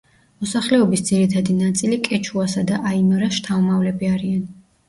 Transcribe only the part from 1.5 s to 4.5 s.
ნაწილი კეჩუასა და აიმარას შთამომავლები არიან.